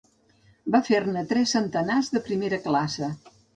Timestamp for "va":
0.75-0.81